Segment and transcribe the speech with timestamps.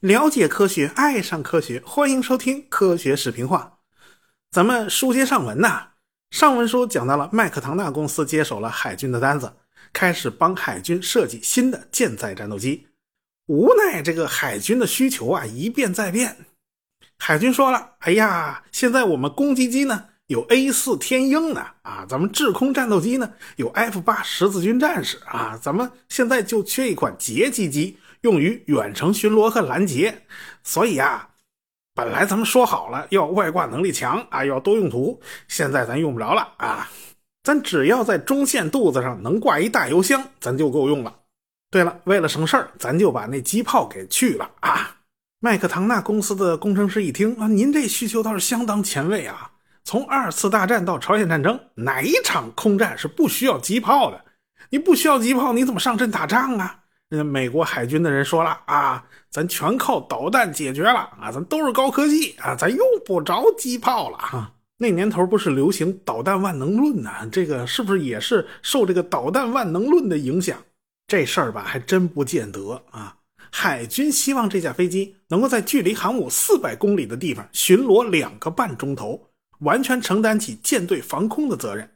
[0.00, 3.78] 了解科学，爱上科学，欢迎收听科学视频化。
[4.50, 5.88] 咱们书接上文呐，
[6.30, 9.52] 上文书讲到了麦克唐纳公司接手了海军的单子，
[9.92, 12.86] 开始帮海军设计新的舰载战斗机。
[13.46, 16.36] 无奈这个海军的需求啊一变再变，
[17.18, 30.22] 海军说了：“哎呀，现在我们攻击机呢有 A 四天鹰呢，啊，咱们制空战斗机呢有 F 八十字军战士啊，咱们现在就缺一款截击机。”用于远程巡逻和拦截，
[30.62, 31.28] 所以啊，
[31.94, 36.88] 本来咱们说好了要外挂能力强啊，要多用途，现在咱用不着了啊，
[37.42, 41.14] 咱只要在中线肚子上能挂一大油箱，咱就够用了。
[41.70, 44.96] 对了，为了省事儿，咱就把那机炮给去了啊。
[45.40, 49.50] 麦克唐纳公司的工程师一听啊，您这需求倒是相当前卫啊。
[49.84, 54.24] 从二次大战到朝鲜战争，哪一场空战是不需要机炮的？
[54.70, 56.80] 你不需要机炮，你怎么上阵打仗啊？
[57.10, 64.50] 那美国海军的人说了啊，咱全靠导弹解决了啊，咱都是高科技啊，咱用不着机炮了哈。
[64.78, 67.10] 那年头不是流行导弹万能论呢？
[67.30, 70.58] 这个是不是也是受这个导弹万能论的影响？
[71.06, 73.14] 这事儿吧，还真不见得啊。
[73.52, 79.20] 海军希望这架飞机能够在距离航母四百公里的地方巡逻两个半钟头，
[79.64, 81.90] 完全承担起舰队防空的责任。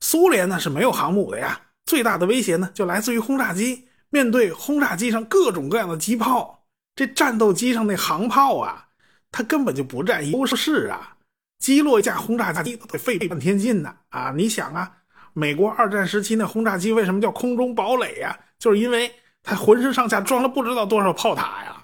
[0.00, 3.88] 苏联呢是没有航母的呀，最大的威胁呢就来自于轰炸机。
[4.10, 8.86] 面对轰炸机上各种各样的机炮，这战斗机上那航炮啊，
[9.32, 11.16] 它根本就不占优势啊！
[11.58, 14.32] 击落一架轰炸机都得费半天劲呢啊！
[14.36, 14.92] 你想啊，
[15.32, 18.38] 美国二战时期那轰炸机为什么叫空中堡垒呀？
[18.58, 21.76] 就是因为它浑身上下装了不知道多少炮塔呀！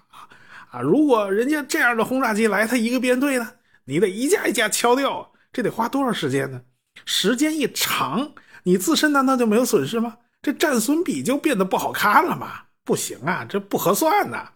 [0.70, 3.50] 啊，如果人家这样的轰炸机来，它一个编队呢，
[3.84, 6.60] 你得一架一架敲掉，这得花多少时间呢？
[7.04, 10.16] 时间一长，你自身难道就没有损失吗？
[10.40, 12.62] 这战损比就变得不好看了嘛？
[12.84, 14.48] 不行啊，这不合算呐。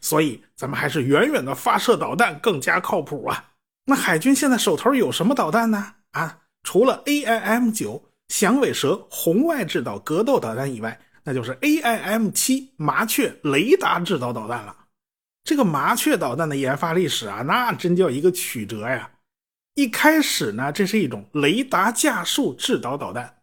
[0.00, 3.44] 所以咱们还是远远的发射导弹更加靠谱啊。
[3.84, 5.94] 那海军现在手头有什么导弹呢？
[6.12, 14.76] 啊，除了 AIM 九响尾蛇红外制导格斗导弹以外，那就是 AIM 七麻雀雷达制导导弹了。
[15.44, 19.10] 这个麻雀导弹的研发历史啊，那真叫一个曲折呀。
[19.74, 23.38] 一开始呢，这是一种雷达架数制导导弹，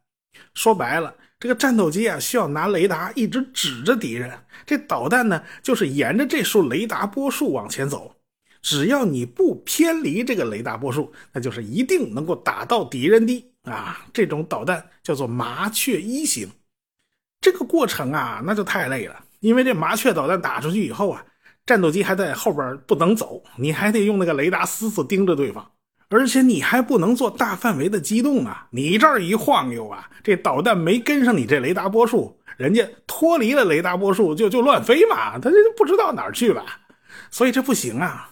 [0.53, 1.13] 说白了。
[1.39, 4.31] 这个战斗机啊，需要拿雷达一直指着敌人，
[4.65, 8.13] 这导弹呢，就是沿着这束雷达波束往前走。
[8.61, 14.05] 只要你不偏离这个雷达波束，那就是一定能够打到敌人的啊。
[14.11, 16.49] 这种导弹叫做麻雀一型。
[17.39, 21.25] 这个过程啊，那就太累了，因为这麻雀导弹打出去以后啊，
[21.69, 25.71] 战斗机还在后边不能走，你还得用那个雷达死死盯着对方。
[26.09, 28.67] 而且你还不能做大范围的机动啊！
[28.71, 36.65] 你这儿一晃悠啊，这导弹没跟上你这雷达波束，人家脱离了雷达波束就就乱飞嘛，他这不知道哪儿去了，
[37.29, 38.31] 所以这不行啊。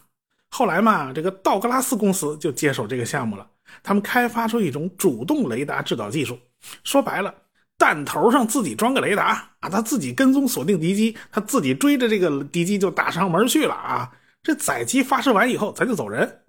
[0.49, 3.47] 后来嘛，这个道格拉斯公司就接手这个项目了，
[3.83, 6.35] 他们开发出一种主动雷达制导技术，
[6.83, 7.31] 说白了，
[7.77, 14.11] 弹头上自己装个雷达啊，他自己跟踪锁定敌机，他自己追着这个敌机就打上门去了啊。
[14.41, 16.41] 这载机发射完以后，咱就走人。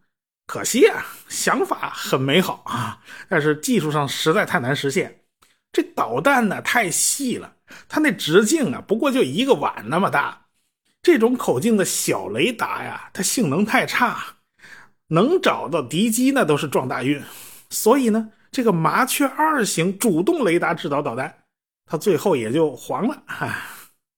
[0.47, 5.21] 可惜啊，想法很美好啊，但是技术上实在太难实现。
[5.71, 7.53] 这导弹呢太细了，
[7.89, 10.47] 它那直径啊不过就一个碗那么大。
[11.03, 14.19] 这种口径的小雷达呀，它性能太差，
[15.09, 17.23] 能找到敌机那都是撞大运。
[17.69, 21.35] 所以呢，这个麻雀二型主动雷达制导导弹，
[21.87, 23.55] 它最后也就黄了哈。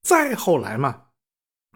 [0.03, 1.03] 再后来嘛，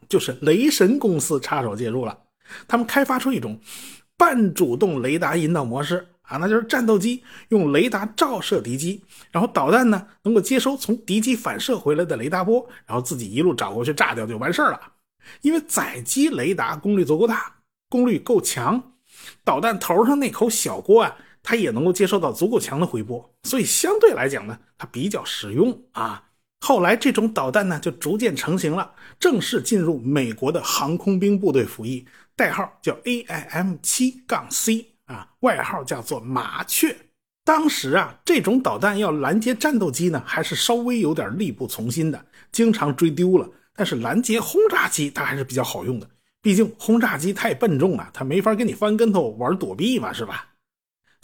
[0.09, 2.19] 就是雷神公司插手介入了，
[2.67, 3.61] 他们开发出一种。
[4.17, 14.81] 半主动雷达引导模式啊，那就是战斗机用雷达照射敌机，然后导弹呢能够接收从敌机反射回来的雷达波，然后自己一路找过去炸掉就完事儿了。
[15.41, 17.57] 因为载机雷达功率足够大，
[17.89, 18.93] 功率够强，
[19.43, 26.25] 导弹头上那口小锅啊，它也能够接受到足够强的回波，所以相对来讲呢，它比较实用啊。
[26.61, 28.91] 后来这种导弹呢就逐渐成型了，
[29.21, 32.07] 正式进入美国的航空兵部队服役。
[32.35, 36.97] 代号叫 AIM 七杠 C 啊，外号叫做麻雀。
[37.45, 43.47] 当时啊，这种导弹要拦截战斗机呢，还是稍微有点力不从心的，经常追丢了。
[43.77, 46.09] 但是拦截轰炸机，它还是比较好用的。
[46.41, 50.49] 毕竟轰炸机太笨重了，它没法跟你翻跟头玩躲避嘛，是吧？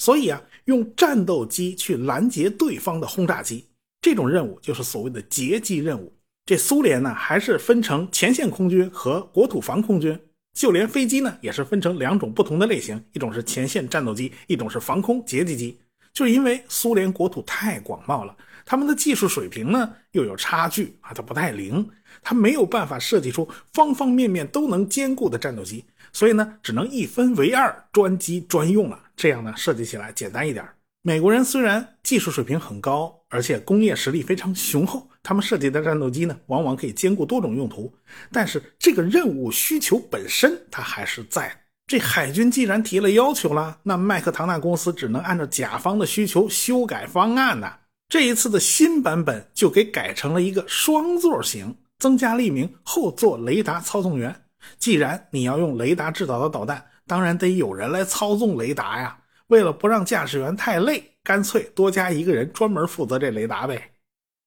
[0.00, 3.66] 所以啊，用战斗机去拦截对方的轰炸机，
[4.00, 6.10] 这种任务就是所谓的截击任务。
[6.46, 10.18] 这苏联呢，还是分成前线空军和国土防空军。
[10.54, 15.78] 就连飞机呢，也是分成两种不同的类型，一种是前线战斗机，一种是防空截击机。
[16.14, 21.86] 就是因为苏联国土太广袤了，他们的技术水平呢又有差距啊，它不太灵，
[22.22, 28.98] 它没有办法设计出方方面面都能兼顾的战斗机，所以呢，只能一分为二，专机专用了。
[29.20, 30.66] 这样呢，设计起来简单一点。
[31.02, 37.92] 美国人虽然技术水平很高，而且工业实力非常雄厚，他们设计的战斗机呢，往往可以兼顾多种用途，
[38.32, 41.54] 但是这个任务需求本身它还是在。
[41.86, 47.70] 这海军既然提了要求了，那麦克唐纳公司只能按照甲方的需求修改方案呢。
[48.08, 54.34] 这一次的新版本就给改成了一个双座型，增加了一名后座雷达操纵员。
[54.78, 59.18] 既然你要用雷达制导的导弹，当然得有人来操纵雷达呀。
[59.48, 63.90] 为了不让驾驶员太累，干脆多加一个人专门负责这雷达呗。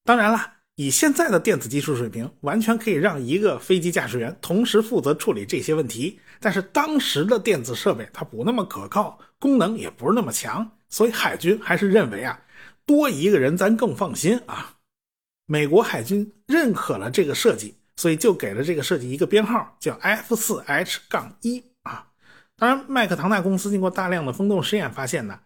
[0.05, 0.53] 当然了。
[0.75, 6.19] 以现在的电子技术水平，完全可以让一个飞机驾驶员同时负责处理这些问题。
[6.39, 12.41] 但是当时的电子设备它不那么可靠，功能也不是那么强，所以海军还是认为啊，
[12.87, 14.73] 多一个人咱更放心啊。
[15.45, 21.63] 美国海军认可了这个设计，所以就给了这个设计一个编号，叫 F 四 H 杠一。
[22.63, 25.37] 当然，麦克唐纳公司经过大量的风洞实验发现呢，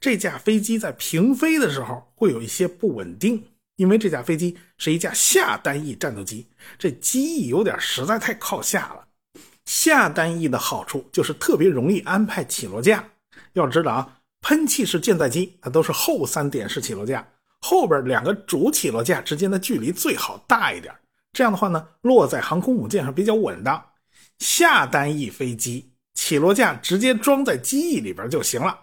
[0.00, 3.40] 这架飞机在平飞的时候会有一些不稳定。
[3.76, 9.06] 因为这架飞机是一架下单翼战斗机，这机翼有点实在太靠下了。
[9.66, 13.04] 下单翼的好处就是特别容易安排起落架。
[13.52, 17.24] 要知道啊，喷气式舰载机它都是后三点式起落架，
[17.60, 20.92] 后边两个主起落架之间的距离最好大一点，
[21.32, 23.80] 这样的话呢，落在航空母舰上比较稳当。
[24.40, 28.78] 下单翼飞机起落架直接装在机翼里边就行了。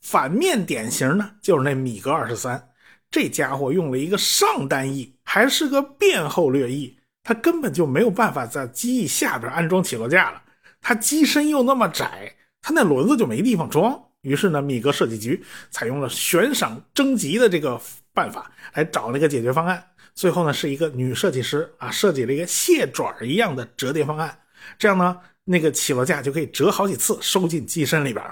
[0.00, 2.68] 反面典型呢，就是那米格二十三。
[3.10, 10.42] 这家伙用了一个上单翼，还是个变后掠翼，它根本就没有办法在机翼下边安装起落架了。
[10.80, 13.98] 它机身又那么窄，它那轮子就没地方装。
[14.20, 17.80] 于是呢，米格设计局采用了悬赏征集的这个
[18.12, 19.82] 办法来找那个解决方案。
[20.14, 24.38] 最后呢，是一个女设计师啊，设计了一个蟹爪一样的折叠方案，
[24.78, 25.18] 这样呢，
[25.50, 28.22] 那个起落架就可以折好几次收进机身里边。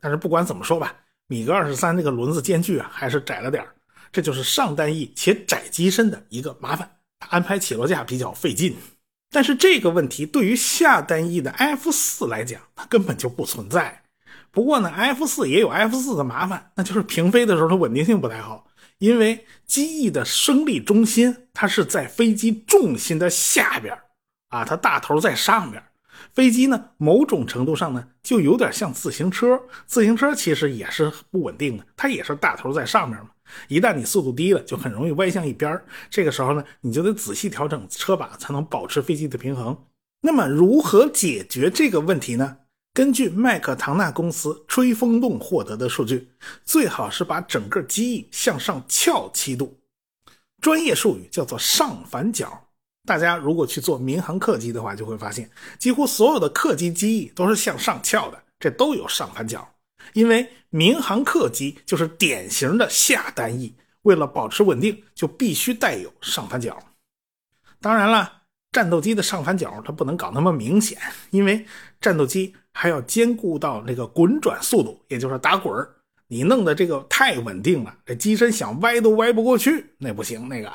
[0.00, 0.96] 但是不管怎么说吧，
[1.26, 3.62] 米格二十三这个轮子间距啊，还是窄了点
[4.10, 6.90] 这就是上单翼且窄机身的一个麻烦，
[7.28, 8.74] 安排起落架比较费劲。
[9.30, 14.02] 但是这个问题对于下单翼的 F 四来讲，它根本就不存在。
[14.50, 18.66] 不过呢，F 四也有 F 四的麻烦，那就是平飞的时候它稳定性不太好，
[18.98, 23.98] 因为机翼的升力中心它是在飞机重心的下边
[24.50, 25.82] 啊，它大头在上边。
[26.32, 29.60] 飞机呢，某种程度上呢，就有点像自行车。
[29.86, 33.30] 自行车其实也是不稳定的，它也是大头在上面嘛。
[33.68, 39.76] 一旦你速度低了，就很容易歪向一边这个时候呢，你就得仔细调整车把，才能保持飞机的平衡。
[40.22, 42.56] 那么，如何解决这个问题呢？
[42.94, 46.30] 根据麦克唐纳公司吹风洞获得的数据，
[46.64, 49.76] 最好是把整个机翼向上翘七度，
[50.60, 52.63] 专业术语叫做上反角。
[53.06, 55.48] 大家如果去做民航客机的话，就会发现，
[55.78, 59.68] 几乎所有的客机机翼都是向上翘的，这都有上反角。
[60.12, 66.78] 因为民航客机就是典型的下单翼，为了保持稳定，就必须带有上反角。
[67.80, 68.32] 当然了，
[68.72, 70.98] 战斗机的上反角它不能搞那么明显，
[71.30, 71.64] 因为
[72.00, 75.72] 战斗机还要兼顾到那个滚转速度，也就是打滚
[76.26, 80.48] 你弄的这个太稳定了，这机身想歪都歪不过去，那不行。
[80.48, 80.72] 那个，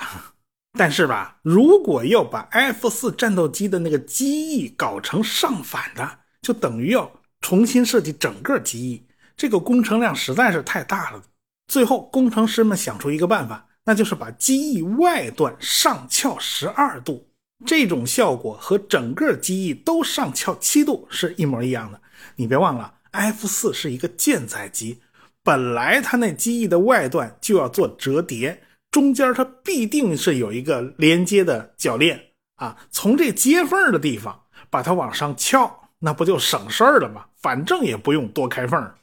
[0.77, 7.11] 但是吧，如果要把 F 四战斗机的那个机翼搞成上反的，就等于要
[7.41, 9.05] 重新设计整个机翼。
[9.35, 11.23] 这个工程量实在是太大了，
[11.67, 17.25] 最后工程师们想出一个办法，那就是把机翼外段上翘十二度。
[17.65, 21.99] 这种效果和整个机翼都上翘七度是一模一样的。
[22.35, 25.01] 你别忘了，F 四是一个舰载机，
[25.43, 32.19] 本来它那机翼的外段就要做折叠，中间它必定是有一个连接的铰链
[32.55, 37.25] 啊，从这接缝的地方把它往上翘，那不就省事儿了吗？
[37.41, 38.93] 反正也不用多开缝。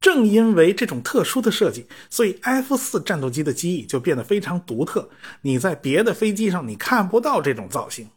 [0.00, 5.08] 正因为这种特殊的设计，所以 F 四战斗机的机翼就变得非常独特。
[5.40, 8.10] 你在别的飞机上你看不到这种造型。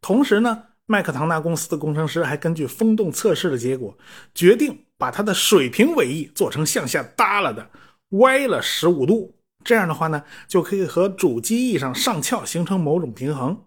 [0.00, 3.96] 同时呢，麦克唐纳公司的工程师还根据风洞测试的结果，
[4.34, 7.70] 决定把它的水平尾翼做成向下耷拉的，
[8.10, 9.35] 歪了十五度。
[9.66, 13.64] 这样的话呢，就可以和主机翼上上翘形成某种平衡。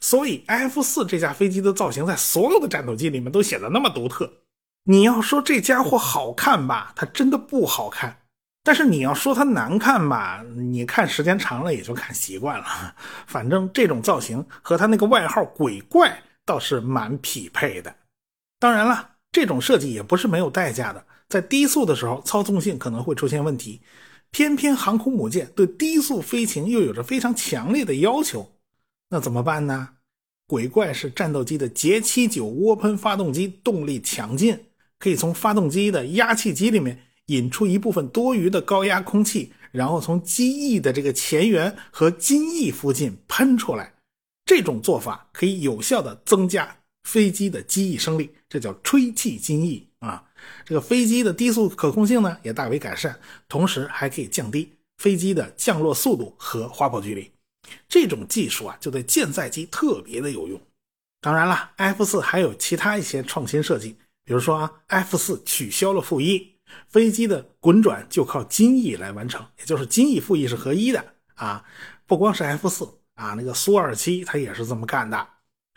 [0.00, 4.30] 所以 F 四这架飞机的造型在所有的战斗机里面都显得那么独特。
[4.84, 8.10] 你要说这家伙好看吧，它真的不好看；
[8.64, 12.66] 但是你要说它难看吧，你看时间长了也就看习惯了。
[13.28, 17.94] 反正这种造型和它那个外号“鬼怪”倒是蛮匹配的。
[18.58, 21.04] 当然了，这种设计也不是没有代价的。
[21.28, 23.80] 在低速的时候操纵性可能会出现问题。
[24.30, 28.52] 偏偏航空母舰对低速飞行又有着非常强烈的要求，
[29.08, 29.90] 那怎么办呢？
[30.46, 34.66] 鬼怪式战斗机的捷七九涡喷发动机动力强劲，
[34.98, 43.94] 可以从发动机的压气机里面引出一部分多余的高压空气，然后从机翼的这个前缘和襟翼附近喷出来。
[44.44, 50.24] 这种做法可以有效的增加飞机的机翼升力，这叫吹气襟翼啊。
[50.64, 57.30] 这个飞机的低速可控性呢也大为改善，同时还可以降低飞机的降落速度和滑跑距离。
[57.88, 60.60] 这种技术啊，就对舰载机特别的有用。
[61.20, 66.54] 当然了，F 四还有其他一些创新设计，比如说啊，F 四取消了副翼，
[66.88, 71.04] 飞机的滚转就靠襟翼来完成，也就是襟翼副翼是合一的
[71.34, 71.62] 啊。
[72.06, 75.28] 不光是 F 四啊，那个苏二七它也是这么干的。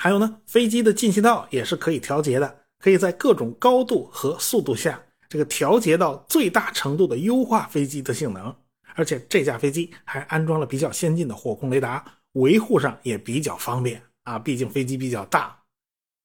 [0.04, 2.58] 还有呢，飞机的进气道也是可以调节的。
[2.78, 8.54] 可以在各种高度和速度下，这个调节到最大程度的优化飞机的性能，
[8.96, 14.38] 而且这架飞机还安装了比较先进的火控雷达，维护上也比较方便啊。
[14.38, 15.58] 毕竟飞机比较大。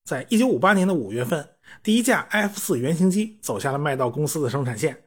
[0.05, 1.49] 在一九五八年的五月份，
[1.81, 5.01] 第一架 F 四原型机走下了麦道公司的生产线。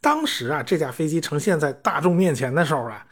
[0.00, 3.06] 当时啊，这架飞机呈现在大众面前的时候啊，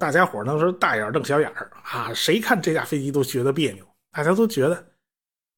[0.00, 3.85] 大家伙那时候大眼瞪小眼儿啊，谁看这架飞机都觉得别扭，
[4.16, 4.92] 大家都觉得。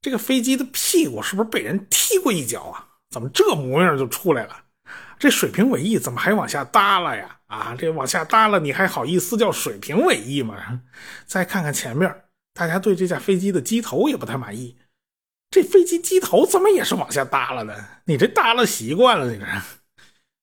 [0.00, 2.86] 这个飞机的屁股是不是被人踢过一脚啊？
[3.10, 4.56] 怎么这模样就出来了？
[5.18, 7.36] 这水平尾翼怎么还往下耷拉呀？
[7.46, 10.82] 啊，这往下耷拉，你还好意思叫水平尾翼吗？
[11.26, 12.24] 再看看前面，
[12.54, 14.76] 大家对这架飞机的机头也不太满意。
[15.50, 17.84] 这飞机机头怎么也是往下耷拉的？
[18.04, 19.46] 你这耷拉习惯了，你这。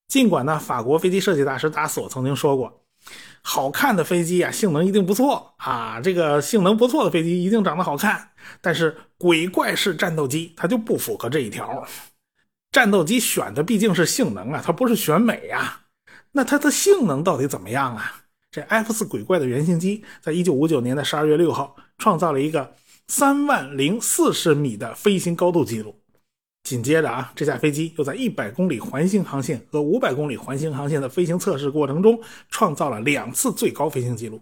[0.07, 2.84] 尽管呢，法国飞机设计大师达索曾经说过。
[3.41, 6.01] 好看的飞机啊，性能一定不错啊！
[6.01, 8.31] 这个性能不错的飞机一定长得好看。
[8.59, 11.87] 但是鬼怪式战斗机它就不符合这一条。
[12.71, 15.81] 战斗机选的毕竟是性能啊，它不是选美啊。
[16.31, 18.23] 那它的性能到底怎么样啊？
[18.51, 22.73] 这 F 四鬼怪的原型机在一九五九年的十二月六号创造了一个
[23.07, 25.95] 三万零四十米的飞行高度记录。
[26.65, 32.19] 紧接着啊，这架飞机又在一百公里环形航线和五百公里环形航线的飞行测试过程中，
[32.49, 34.41] 创造了两次最高飞行记录。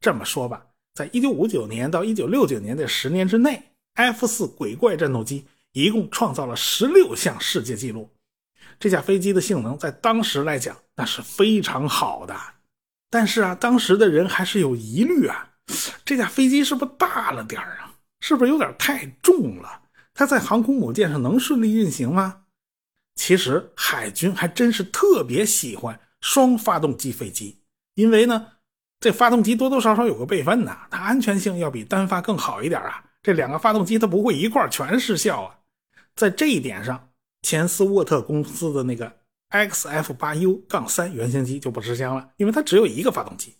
[0.00, 3.62] 这么说吧，在一九五九年到一九六九年的十年之内
[3.94, 8.10] ，F 四鬼怪战斗机一共创造了十六项世界纪录。
[8.80, 12.34] 这架飞机的性能在当时来讲那是非常好的。
[13.08, 15.48] 但是啊，当时的人还是有疑虑啊，
[16.04, 17.94] 这架飞机是不是大了点啊？
[18.18, 19.81] 是不是有点太重了？
[20.14, 22.42] 它在航空母舰上能顺利运行吗？
[23.14, 27.60] 其实海军还真是特别喜欢双发动机飞机，
[27.94, 28.46] 因为呢，
[29.00, 33.04] 这发动机多多少少有个备份呐，它安全性要比单发更好一点啊。
[33.22, 35.58] 这两个发动机它不会一块全失效啊。
[36.14, 37.10] 在这一点上，
[37.42, 43.56] 前斯沃特公司的那个 XF 八 U 杠三原型机就不吃香了，因为它只有一个发动机。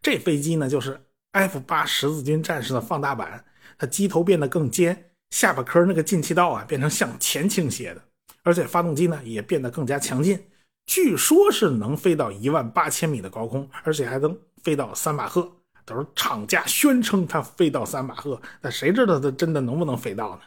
[0.00, 3.44] 这飞机呢，就是 F 八十字军战士的放大版，
[3.76, 5.10] 它机头变得更尖。
[5.34, 8.00] 下巴壳那个进气道啊，变成向前倾斜的，
[8.44, 10.40] 而且发动机呢也变得更加强劲，
[10.86, 15.50] 据说是能飞到一万八千米的高空，而且还能飞到三马赫。
[15.84, 20.42] 都是厂家宣称它飞到三马赫，那谁知道它真的能不能飞到呢？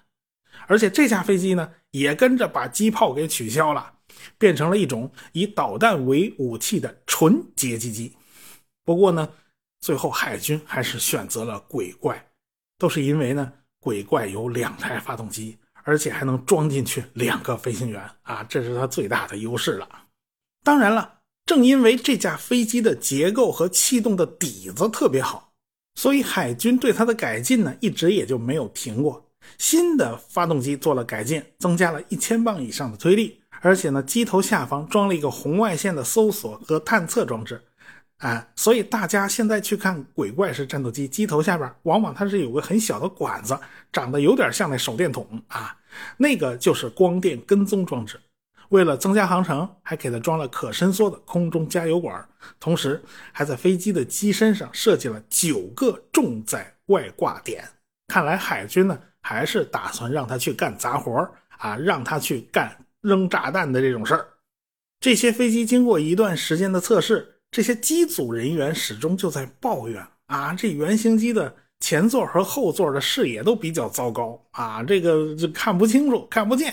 [0.68, 3.94] 而且这架飞机呢，也跟着把机炮给取消了，
[4.38, 8.16] 变成了一种以导弹为武器的纯截击机。
[8.86, 9.30] 不过呢，
[9.82, 12.26] 最后海军还是选择了鬼怪，
[12.78, 13.52] 都是因为呢。
[13.88, 19.88] 鬼怪有两台发动机，而且还能装进去两个飞行员啊，这是它最大的优势了。
[20.62, 25.54] 当然了，正因为这架飞机的结构和气动的底子特别好，
[25.96, 29.26] 所以海军对它的改进呢，一直也就没有停过。
[29.58, 37.62] 新的发动机做了改进，增加了一千磅以上的推力，而且呢，机头下方装了一个红外线的搜索和探测装置。
[38.20, 43.56] 啊，所以大家现在去看鬼怪式战斗机机头下边，往往它是有个很小的管子，
[43.92, 45.78] 长得有点像那手电筒啊，
[46.18, 48.20] 那个就是光电跟踪装置。
[48.70, 52.28] 为了增加航程，还给它装了可伸缩的空中加油管，
[52.60, 53.00] 同时
[53.32, 57.64] 还在飞机的机身上设计了九个重载外挂点。
[58.08, 64.28] 看来海军呢，还是打算让他去干杂活啊，让他去干扔炸弹的这种事儿。
[65.00, 67.36] 这些飞机经过一段时间的测试。
[67.58, 76.72] 这些机组人员始终就在抱怨啊，这原型机的前座和后座的视野都比较糟糕啊，这个就看不清楚、看不见。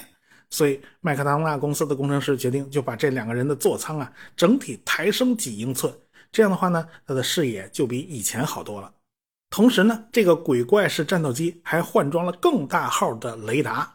[0.51, 5.91] 所以麦克唐纳公司的工程师决定就把这两个人的座舱啊整体抬升几英寸，
[6.31, 8.93] 这样的话呢，他的视野就比以前好多了。
[9.49, 13.91] 同时呢，这个鬼怪式战斗机还换装了更大号的雷达，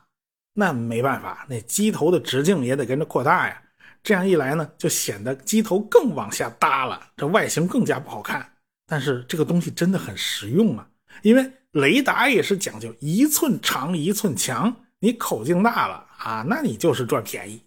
[0.55, 3.61] 那没办法，那机头的直径也得跟着扩大呀。
[4.01, 8.49] 这样一来呢，就显得机头更往下耷了，这外形更加不好看。
[8.87, 10.87] 但是这个东西真的很实用啊，
[11.21, 17.61] 因为雷达也是讲究一寸长一寸强，你口径大了啊，那你就是赚便宜。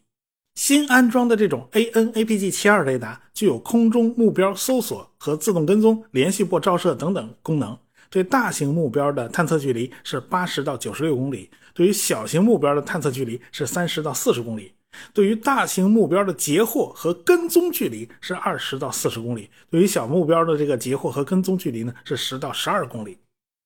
[0.55, 7.79] 新安装的这种 AN/APG-72 雷达具有空中目标搜索和自动跟踪、连续波照射等等功能。
[8.11, 14.75] 对大型目标的探测距离是八十到九十六公里，对于小型目标的探测距离是三十到四十公里。
[15.13, 23.19] 对于大型目标的截获和跟踪距离是二十到四十公里，对于小目标的这个截获和跟踪距离呢是十到十二公里。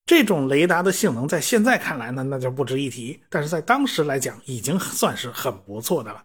[0.07, 6.25] 这种雷达的性能在现在看来呢，那就不值一提，但是在当时来讲已经算是很不错的了。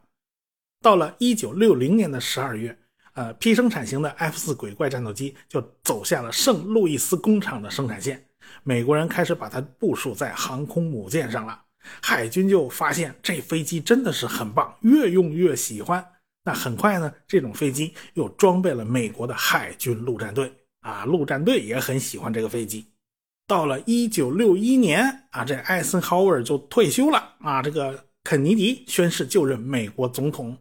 [0.82, 2.78] 到了一九六零年的十二月，
[3.14, 8.24] 呃批生产型的 F 四鬼怪战斗机就走下了圣路易斯工厂的生产线，
[8.64, 11.60] 美国人开始把它部署在航空母舰上了。
[12.02, 16.06] 海军就发现这飞机真的是很棒，越用越喜欢。
[16.44, 22.86] 那很快呢，这种飞机又装备了美国的海军陆战队啊，陆战队也很喜欢这个飞机。
[23.48, 30.58] 到了一九六一年啊，这艾森豪威尔就退休了啊，这个肯尼迪宣誓就任美国总统。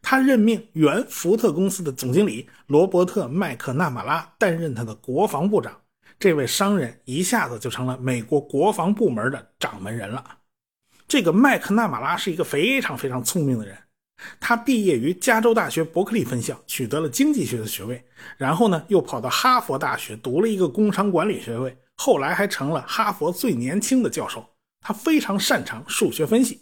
[0.00, 5.76] 他任命原福特公司的总经理罗伯特·麦克纳马拉担任他的国防部长。
[6.20, 10.37] 这位商人一下子就成了美国国防部门的掌门人了。
[11.08, 13.74] 这个麦克纳马拉是一个非常非常聪明的人。
[14.38, 18.04] 他毕业于加州大学伯克利分校，取得了经济学的学位，
[18.36, 24.44] 然后呢又跑到哈佛大学读了一个工商管理学位，后来还成了哈佛最年轻的教授。
[24.80, 26.60] 他非常擅长数学分析。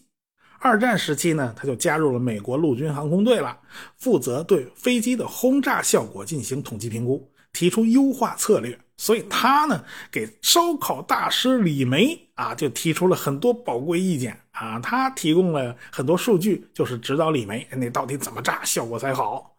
[0.61, 3.59] 二战时期呢，他就加入了美国陆军航空队了，
[3.97, 8.79] 负责对飞机的轰炸效果进行统计评估，提出优化策略。
[8.97, 14.79] 所以他呢，给烧烤大师李梅啊，就提出了很多宝贵意见啊。
[14.81, 19.59] 他提供了很多数据，就是指导李梅那到底怎么炸效果才好。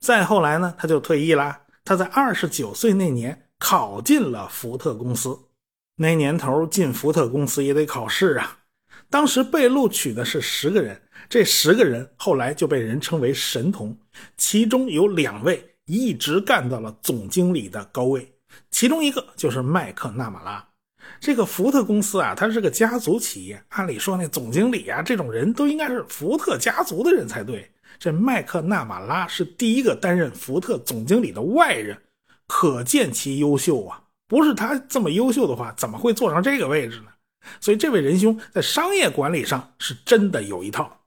[0.00, 1.58] 再后来呢，他就退役了。
[1.84, 5.38] 他在二十九岁那年考进了福特公司。
[5.96, 8.58] 那年头进福特公司也得考试啊。
[9.08, 13.96] 当时被录取的是十个人，这十个人后来就被人称为神童，
[14.36, 18.28] 其中有两位一直干到了总经理的高位，
[18.70, 20.66] 其中一个就是麦克纳马拉。
[21.20, 27.70] 这个福特公司啊，它是个家族企业，按理说那总经理啊这种人都应该是福特家族的人才对。
[27.98, 31.96] 这麦克纳马拉是第一个担任福特总经理的外人，
[32.46, 34.02] 可见其优秀啊！
[34.28, 37.06] 不是他这么优秀的话，怎么会坐上这个位置呢？
[37.60, 41.00] 所以这位仁兄在商业管理上是真的有一套，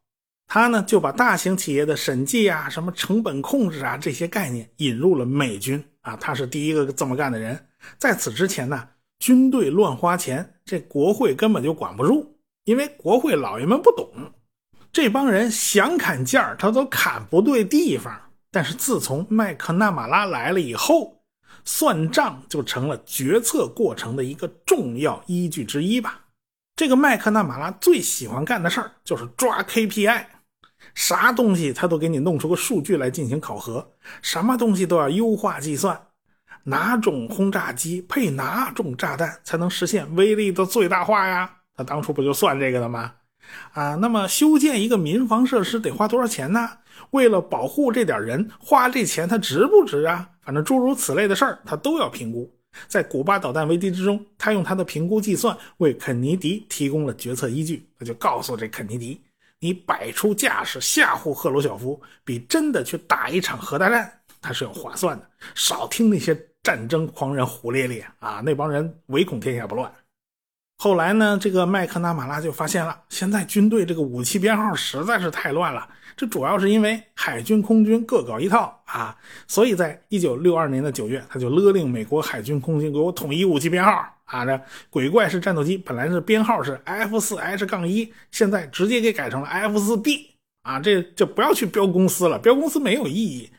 [0.48, 7.68] 他呢就把大型企业的审计啊、什么成本控制啊这些概念引入了美军啊，他是第一个这么干的人。
[7.98, 8.88] 在此之前呢，
[9.20, 12.36] 军队乱花钱，这国会根本就管不住，
[12.66, 14.10] 因为国会老爷们不懂，
[14.92, 18.14] 这帮人想砍价他都砍不对地方。
[18.52, 21.22] 但是自从麦克纳马拉来了以后，
[21.64, 26.26] 算账就成了决策过程的一个重要依据之一吧。
[26.76, 30.26] 这个麦克纳马拉最喜欢干的事儿就是抓 KPI，
[30.96, 36.00] 啥东西他都给你弄出个数据来进行考核，什么东西都要优化计算，
[36.64, 41.50] 哪种轰炸机配哪种炸弹才能实现威力的最大化呀？
[41.76, 43.14] 他当初不就算这个的吗？
[43.74, 46.70] 啊，那么修建一个民防设施得花多少钱呢？
[47.12, 50.30] 为了保护这点人，花这钱他值不值啊？
[50.42, 52.52] 反正诸如此类的事儿，他都要评估。
[52.88, 57.88] 在古巴导弹危机之中，他用他的评估计算为肯尼迪提供了决策依据。
[57.98, 59.20] 他就告诉这肯尼迪
[59.60, 65.30] ：“你摆出架势吓唬赫鲁晓夫，比真的去打一场核大战，他是要划算的。
[65.54, 69.92] 少听那些战争狂人胡咧咧啊，那帮人唯恐天下不乱。”
[70.82, 75.90] 后来呢，这个麦克纳马拉就发现了，现在军队这个武器编号实在是太乱了。
[76.16, 83.92] 这主要是因为海军、空军各搞一套啊，所以在一九六二年的九月，他就勒令美国海军、空军给我统一武器编号
[84.30, 84.46] 啊。
[84.46, 90.32] 这鬼怪式战斗机本来是编号是 F 四 H 杠一，现在直接给改成了 F 四 B
[90.64, 90.80] 啊。
[90.80, 93.50] 这就不要去标公司了，标公司没有意义。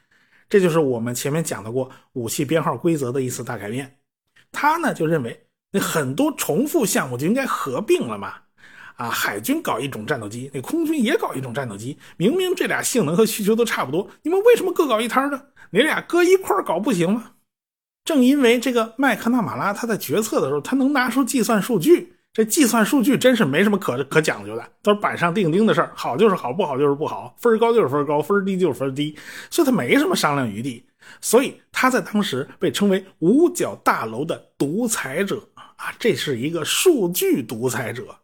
[0.48, 3.98] 这就是我们前面讲到过武器编号规则的一次大改变。
[4.52, 8.34] 他呢就认为，那很多重复项目就应该合并了嘛。
[8.96, 15.42] 啊，海军搞一种战斗机，那空军也搞一种战斗机，明明这俩性能和需求都差不多，你们为什么各搞一摊呢？
[15.70, 17.30] 你俩搁一块搞不行吗？
[18.04, 29.16] 正因为这个麦克纳马拉他在决策的时候，他能拿出计算数据，这计算数据真是没什么可可讲究的，都是板上钉钉的事儿，好就是好，不好就是不好，分高就是分高，分低就是分低，
[29.50, 30.84] 所以他没什么商量余地。
[31.20, 35.42] 所以他在当时被称为五角大楼的独裁者
[35.74, 38.14] 啊，这是一个数据独裁者。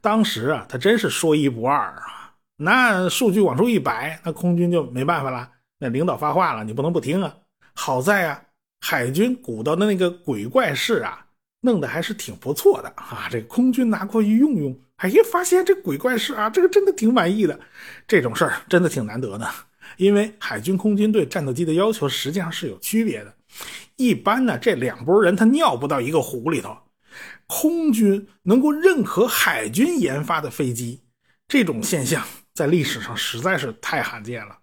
[0.00, 2.34] 当时啊，他真是说一不二啊。
[2.56, 5.48] 那数据往出一摆，那空军就没办法了。
[5.78, 7.32] 那领导发话了，你不能不听啊。
[7.72, 8.42] 好在啊，
[8.80, 11.26] 海军鼓捣的那个鬼怪式啊，
[11.60, 13.28] 弄得还是挺不错的啊。
[13.30, 17.58] 这空军拿过去用用，哎呀，发现这鬼怪式啊，这个真的挺满意的。
[18.06, 19.50] 这种事儿真的挺难得的，
[19.96, 23.34] 因为海军空军对战斗机的要求实际上是有区别的。
[23.96, 26.76] 一般呢，这两拨人他尿不到一个壶里头。
[27.46, 31.02] 空军能够认可海军研发的飞机，
[31.48, 32.22] 这种现象
[32.54, 34.58] 在历史上实在是太罕见了。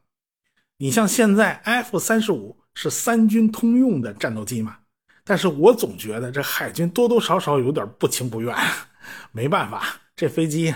[0.78, 4.78] 你像现在 F 三十五是三军通用的战斗机嘛？
[5.24, 8.56] 但是我总觉得这海军多多少少有点不情不愿。
[9.32, 9.84] 没办法，
[10.16, 10.74] 这飞机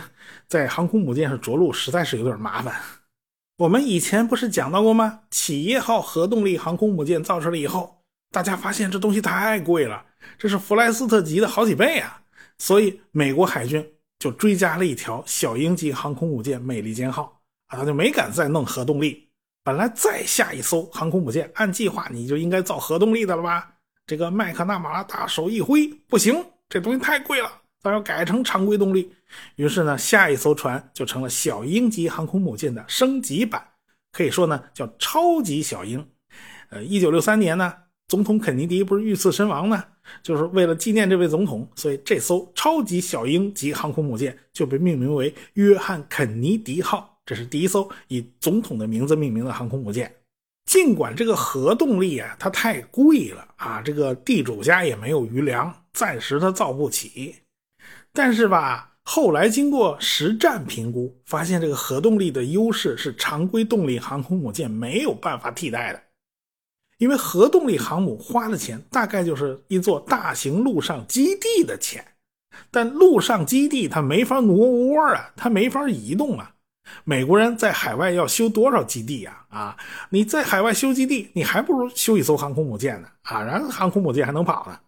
[0.47, 2.81] 在航空母舰上着陆实在是有点麻烦。
[3.57, 5.21] 我们以前不是讲到过吗？
[5.29, 10.03] 企业号核动力航空母舰造出来以后，大家发现这东西太贵了。
[10.37, 12.21] 这是弗莱斯特级的好几倍啊！
[12.57, 13.85] 所以美国海军
[14.19, 19.28] 就追加了一条小鹰级航空母舰“美利坚号”啊，他就没敢再弄核动力。
[19.69, 23.71] 本来再下一艘航空母舰，按计划你就应该造核动力的了吧？
[24.07, 27.51] 这个麦克纳马拉大手一挥，不行，这东西太贵了，
[27.83, 29.13] 咱要改成常规动力。
[29.57, 33.63] 于是呢，下一艘船就成了小鹰级航空母舰的升级版，
[34.11, 36.03] 可以说呢叫超级小鹰。
[36.71, 37.71] 呃，一九六三年呢。
[38.07, 39.83] 总统肯尼迪不是遇刺身亡呢？
[40.23, 47.08] 就是为了纪念这位总统，所以这艘超级小鹰级航空母舰就被命名为约翰·肯尼迪号。
[47.29, 50.11] 这是第一艘以总统的名字命名的航空母舰。
[50.65, 57.35] 尽管这个核动力啊，它太贵了啊，这个地主家也没有余粮，暂时他造不起。
[58.11, 66.01] 但是吧，后来经过实战评估，发现这个核动力的优势是常规动力航空母舰没有办法替代的。
[66.97, 72.03] 因为核动力航母花的钱大概就是一座大型陆上基地的钱，
[72.71, 76.55] 但陆上基地它没法挪窝啊，它没法移动啊。
[77.03, 79.45] 美国人在海外要修多少基地呀？
[79.49, 79.77] 啊，
[80.09, 84.79] 你在海外修基地，你还不如修一艘航空母舰呢啊，然后航空母舰还能跑呢。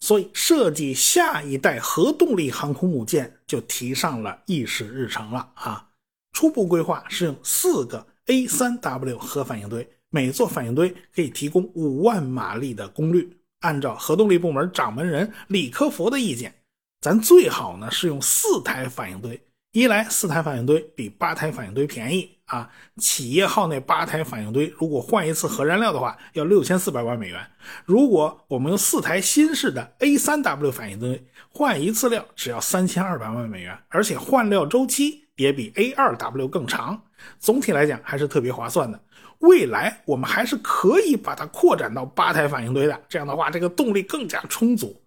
[0.00, 5.86] 所以设计下一代核动力航空母舰就提上了议事日程了啊。
[6.32, 9.86] 初步规划是用四个 A3W 核反应堆。
[10.08, 13.36] 每座反应堆可以提供五万马力的功率。
[13.60, 16.54] 按照核动力部门掌门人李科佛的意见，
[17.02, 19.38] 咱最好呢是用四台反应堆。
[19.72, 22.68] 一来四台反应堆比八台反应堆便宜啊。
[22.96, 27.40] 企业号那八台反应堆如果换一次核燃料的话，要六千四百万美元。
[27.84, 37.00] 如果我们用四台新式的 A3W 反应堆换一次料，只要三千二百万美元，而且换料周期也比 A2W 更长。
[37.38, 39.00] 总体来讲还是特别划算的。
[39.38, 45.00] 未来我们还是可以把它扩展到八台反应堆的，这样的话，这个动力更加充足。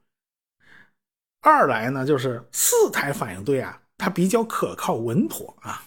[1.42, 5.84] 二来呢，就是四台反应堆啊，它比较可靠稳妥啊。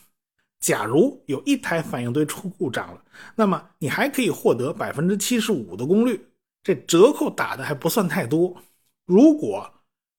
[0.61, 3.01] 假如有一台反应堆出故障了，
[3.35, 6.29] 那么你还可以获得百分之七十五的功率，
[6.62, 8.57] 这折扣打的还不算太多。
[9.05, 9.71] 如果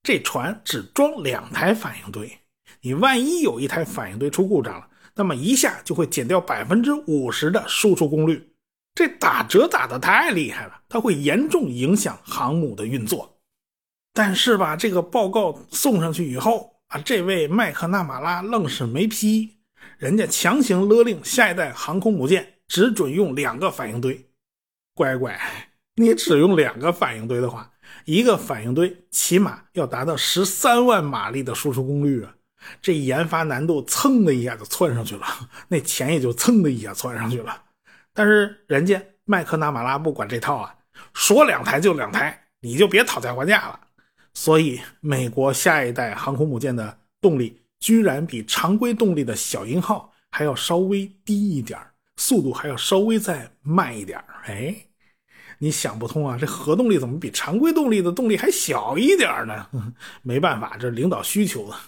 [0.03, 2.39] 这船只装两台反应堆，
[2.81, 4.87] 你万一有一台反应堆出故障了。
[5.15, 8.53] 那么一下就会减掉百分之五十的输出功率，
[8.93, 13.39] 这打折打的太厉害了，它会严重影响航母的运作。
[14.13, 19.57] 但是吧，这个报告送上去以后啊，这位麦克纳马拉愣是没批，
[19.97, 24.25] 人家强行勒令下一代航空母舰只准用两个反应堆。
[24.93, 25.37] 乖乖，
[25.95, 27.69] 你只用两个反应堆的话，
[28.05, 32.33] 一个反应堆起码要达到十三万马力的输出功率啊。
[32.81, 35.25] 这研发难度蹭的一下就窜上去了，
[35.67, 37.63] 那钱也就蹭的一下窜上去了。
[38.13, 40.75] 但是人家麦克纳马拉不管这套啊，
[41.13, 43.79] 说两台就两台，你就别讨价还价了。
[44.39, 51.79] 所以美国下一代航空母舰的动力居然比常规动力的小鹰号还要稍微低一点
[52.17, 54.75] 速度还要稍微再慢一点哎，
[55.57, 59.67] 你想不通啊，这核动力怎么比常规动力的动力还小一点呢？
[60.21, 61.81] 没办法，这领导需求啊。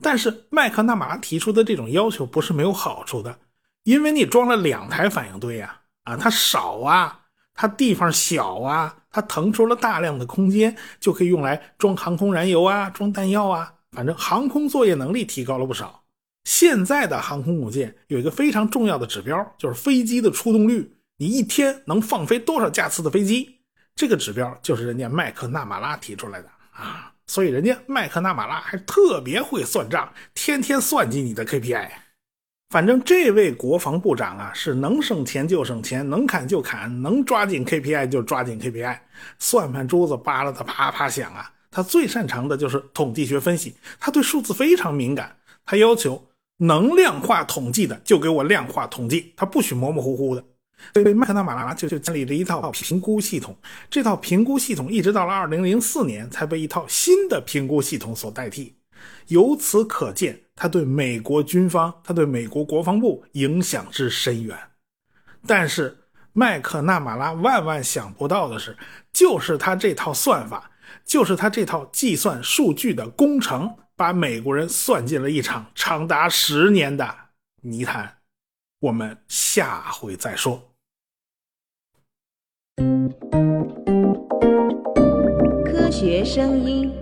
[0.00, 3.40] 但是麦克纳马拉提出的这种要求不是没有好处的，
[3.82, 7.19] 因为你装了两台反应堆呀，啊，它少啊，
[7.60, 16.02] 它地方小啊，它腾出了大量的空间，就可以用来装航空燃油啊，装弹药啊，反正航空作业能力提高了不少。
[16.44, 23.60] 现在的航空母舰有一个非常重要的指标，就是飞机的出动率，你一天能放飞多少架次的飞机？
[23.94, 27.12] 这个指标就是人家麦克纳马拉提出来的啊。
[27.26, 31.90] 所以人家麦克纳马拉还特别会算账，天天算计你的 KPI。
[32.70, 38.96] 反正这位国防部长啊，是能省钱就省钱，能砍就砍，能抓紧 KPI 就抓紧 KPI。
[39.40, 45.36] 算盘珠子扒拉的啪啪响啊，他最擅长的就是统计学分析，他对数字非常敏感。
[45.66, 46.24] 他要求
[46.58, 50.44] 能量化统计的就给我量化统计，他不许模模糊糊的。
[50.94, 53.56] 所以麦克纳马拉就就建立了一套评估系统，
[53.90, 58.76] 这套评估系统一直到了2004年才被一套新的评估系统所代替。
[59.26, 64.54] 由此可见，他对美国军方，他对美国国防部影响之深远。
[65.46, 65.96] 但是
[66.34, 68.76] 麦克纳马拉万万想不到的是，
[69.10, 70.70] 就是他这套算法，
[71.02, 73.74] 就是他这套计算数据的工程。
[73.96, 77.14] 把美国人算进了一场长达十年的
[77.62, 78.16] 泥潭，
[78.80, 80.72] 我们下回再说。
[85.64, 86.99] 科学声音。